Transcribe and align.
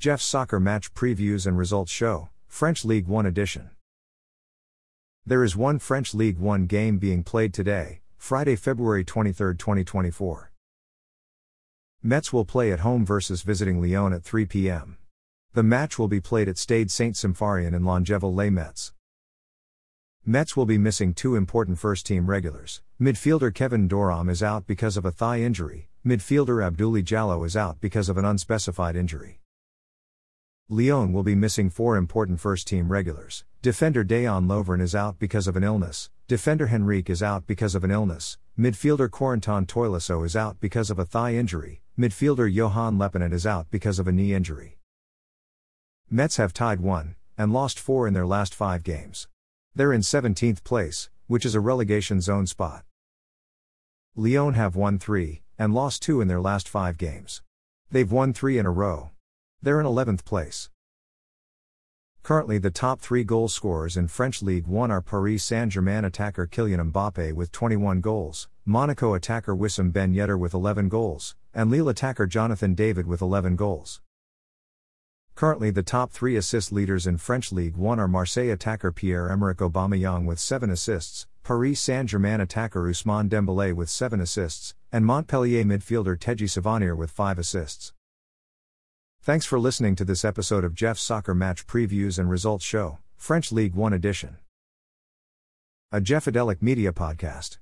Jeff's 0.00 0.24
Soccer 0.24 0.60
Match 0.60 0.94
Previews 0.94 1.44
and 1.44 1.58
Results 1.58 1.90
Show, 1.90 2.28
French 2.46 2.84
League 2.84 3.08
One 3.08 3.26
Edition. 3.26 3.70
There 5.26 5.42
is 5.42 5.56
one 5.56 5.80
French 5.80 6.14
League 6.14 6.38
One 6.38 6.66
game 6.66 6.98
being 6.98 7.24
played 7.24 7.52
today, 7.52 8.02
Friday, 8.16 8.54
February 8.54 9.02
23, 9.02 9.56
2024. 9.56 10.52
Metz 12.00 12.32
will 12.32 12.44
play 12.44 12.70
at 12.70 12.78
home 12.78 13.04
versus 13.04 13.42
visiting 13.42 13.82
Lyon 13.82 14.12
at 14.12 14.22
3 14.22 14.46
p.m. 14.46 14.98
The 15.54 15.64
match 15.64 15.98
will 15.98 16.06
be 16.06 16.20
played 16.20 16.48
at 16.48 16.58
Stade 16.58 16.92
Saint 16.92 17.16
Symphorien 17.16 17.74
in 17.74 17.82
Longeville-lès-Metz. 17.82 18.92
Metz 20.24 20.56
will 20.56 20.66
be 20.66 20.78
missing 20.78 21.12
two 21.12 21.34
important 21.34 21.76
first 21.76 22.06
team 22.06 22.30
regulars. 22.30 22.82
Midfielder 23.00 23.52
Kevin 23.52 23.88
Doram 23.88 24.30
is 24.30 24.44
out 24.44 24.64
because 24.64 24.96
of 24.96 25.04
a 25.04 25.10
thigh 25.10 25.40
injury, 25.40 25.88
midfielder 26.06 26.62
Abdoulaye 26.64 27.02
Jallo 27.02 27.44
is 27.44 27.56
out 27.56 27.80
because 27.80 28.08
of 28.08 28.16
an 28.16 28.24
unspecified 28.24 28.94
injury. 28.94 29.40
Lyon 30.70 31.14
will 31.14 31.22
be 31.22 31.34
missing 31.34 31.70
four 31.70 31.96
important 31.96 32.38
first 32.40 32.66
team 32.66 32.92
regulars. 32.92 33.42
Defender 33.62 34.04
Dejan 34.04 34.46
Lovren 34.46 34.82
is 34.82 34.94
out 34.94 35.18
because 35.18 35.46
of 35.46 35.56
an 35.56 35.64
illness, 35.64 36.10
defender 36.26 36.68
Henrique 36.68 37.08
is 37.08 37.22
out 37.22 37.46
because 37.46 37.74
of 37.74 37.84
an 37.84 37.90
illness, 37.90 38.36
midfielder 38.58 39.08
Corentin 39.08 39.66
Tolisso 39.66 40.26
is 40.26 40.36
out 40.36 40.60
because 40.60 40.90
of 40.90 40.98
a 40.98 41.06
thigh 41.06 41.32
injury, 41.32 41.80
midfielder 41.98 42.52
Johann 42.52 42.98
Lepenant 42.98 43.32
is 43.32 43.46
out 43.46 43.70
because 43.70 43.98
of 43.98 44.06
a 44.06 44.12
knee 44.12 44.34
injury. 44.34 44.76
Metz 46.10 46.36
have 46.36 46.52
tied 46.52 46.80
one, 46.80 47.16
and 47.38 47.50
lost 47.50 47.80
four 47.80 48.06
in 48.06 48.12
their 48.12 48.26
last 48.26 48.54
five 48.54 48.82
games. 48.82 49.26
They're 49.74 49.94
in 49.94 50.02
17th 50.02 50.64
place, 50.64 51.08
which 51.28 51.46
is 51.46 51.54
a 51.54 51.60
relegation 51.60 52.20
zone 52.20 52.46
spot. 52.46 52.84
Lyon 54.14 54.52
have 54.52 54.76
won 54.76 54.98
3 54.98 55.40
and 55.58 55.72
lost 55.72 56.02
2 56.02 56.20
in 56.20 56.28
their 56.28 56.40
last 56.42 56.68
5 56.68 56.98
games. 56.98 57.40
They've 57.90 58.12
won 58.12 58.34
3 58.34 58.58
in 58.58 58.66
a 58.66 58.70
row. 58.70 59.12
They're 59.60 59.80
in 59.80 59.86
11th 59.86 60.24
place. 60.24 60.70
Currently, 62.22 62.58
the 62.58 62.70
top 62.70 63.00
three 63.00 63.24
goal 63.24 63.48
scorers 63.48 63.96
in 63.96 64.06
French 64.06 64.40
League 64.40 64.68
1 64.68 64.90
are 64.92 65.00
Paris 65.00 65.42
Saint 65.42 65.72
Germain 65.72 66.04
attacker 66.04 66.46
Kylian 66.46 66.92
Mbappe 66.92 67.32
with 67.32 67.50
21 67.50 68.00
goals, 68.00 68.48
Monaco 68.64 69.14
attacker 69.14 69.56
Wissam 69.56 69.92
Ben 69.92 70.14
Yedder 70.14 70.38
with 70.38 70.54
11 70.54 70.88
goals, 70.88 71.34
and 71.52 71.70
Lille 71.70 71.88
attacker 71.88 72.26
Jonathan 72.26 72.74
David 72.74 73.08
with 73.08 73.20
11 73.20 73.56
goals. 73.56 74.00
Currently, 75.34 75.70
the 75.70 75.82
top 75.82 76.12
three 76.12 76.36
assist 76.36 76.70
leaders 76.70 77.06
in 77.06 77.16
French 77.16 77.50
League 77.50 77.76
One 77.76 77.98
are 77.98 78.06
Marseille 78.06 78.50
attacker 78.50 78.92
Pierre-Emerick 78.92 79.58
Aubameyang 79.58 80.24
with 80.24 80.38
seven 80.38 80.70
assists, 80.70 81.26
Paris 81.42 81.80
Saint-Germain 81.80 82.40
attacker 82.40 82.82
Ousmane 82.82 83.28
Dembélé 83.28 83.72
with 83.72 83.90
seven 83.90 84.20
assists, 84.20 84.74
and 84.92 85.04
Montpellier 85.04 85.64
midfielder 85.64 86.16
Teji 86.16 86.46
Savanier 86.46 86.96
with 86.96 87.10
five 87.10 87.40
assists. 87.40 87.92
Thanks 89.28 89.44
for 89.44 89.58
listening 89.60 89.94
to 89.96 90.06
this 90.06 90.24
episode 90.24 90.64
of 90.64 90.74
Jeff's 90.74 91.02
Soccer 91.02 91.34
Match 91.34 91.66
Previews 91.66 92.18
and 92.18 92.30
Results 92.30 92.64
Show, 92.64 92.96
French 93.18 93.52
League 93.52 93.74
One 93.74 93.92
edition. 93.92 94.38
A 95.92 96.00
Jeffadelic 96.00 96.62
Media 96.62 96.92
Podcast. 96.92 97.58